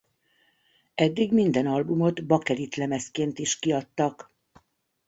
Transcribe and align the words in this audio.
Eddig 0.95 1.31
minden 1.33 1.65
albumot 1.65 2.21
Bakelit 2.25 2.75
lemezként 2.75 3.39
is 3.39 3.59
kiadtak. 3.59 4.31